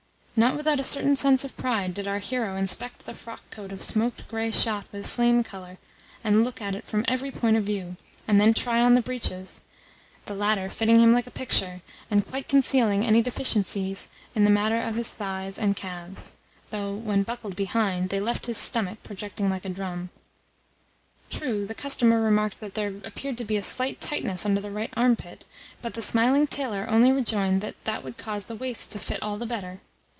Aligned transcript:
Not 0.33 0.57
without 0.57 0.79
a 0.79 0.83
certain 0.83 1.15
sense 1.15 1.43
of 1.43 1.55
pride 1.55 1.93
did 1.93 2.07
our 2.07 2.17
hero 2.17 2.55
inspect 2.57 3.05
the 3.05 3.13
frockcoat 3.13 3.71
of 3.71 3.83
smoked 3.83 4.27
grey 4.27 4.49
shot 4.49 4.85
with 4.91 5.05
flame 5.05 5.43
colour 5.43 5.77
and 6.23 6.43
look 6.43 6.59
at 6.59 6.73
it 6.73 6.83
from 6.87 7.05
every 7.07 7.29
point 7.29 7.57
of 7.57 7.63
view, 7.63 7.95
and 8.27 8.41
then 8.41 8.55
try 8.55 8.81
on 8.81 8.95
the 8.95 9.03
breeches 9.03 9.61
the 10.25 10.33
latter 10.33 10.67
fitting 10.67 10.97
him 10.99 11.13
like 11.13 11.27
a 11.27 11.31
picture, 11.31 11.83
and 12.09 12.25
quite 12.27 12.47
concealing 12.47 13.05
any 13.05 13.21
deficiencies 13.21 14.09
in 14.33 14.43
the 14.43 14.49
matter 14.49 14.81
of 14.81 14.95
his 14.95 15.11
thighs 15.11 15.59
and 15.59 15.75
calves 15.75 16.33
(though, 16.71 16.91
when 16.95 17.21
buckled 17.21 17.55
behind, 17.55 18.09
they 18.09 18.19
left 18.21 18.47
his 18.47 18.57
stomach 18.57 18.97
projecting 19.03 19.47
like 19.47 19.63
a 19.65 19.69
drum). 19.69 20.09
True, 21.29 21.67
the 21.67 21.75
customer 21.75 22.19
remarked 22.19 22.59
that 22.61 22.73
there 22.73 22.95
appeared 23.03 23.37
to 23.37 23.45
be 23.45 23.57
a 23.57 23.61
slight 23.61 24.01
tightness 24.01 24.43
under 24.43 24.61
the 24.61 24.71
right 24.71 24.93
armpit, 24.97 25.45
but 25.83 25.93
the 25.93 26.01
smiling 26.01 26.47
tailor 26.47 26.87
only 26.89 27.11
rejoined 27.11 27.61
that 27.61 27.75
that 27.83 28.03
would 28.03 28.17
cause 28.17 28.45
the 28.45 28.55
waist 28.55 28.91
to 28.93 28.97
fit 28.97 29.21
all 29.21 29.37
the 29.37 29.45
better. 29.45 29.81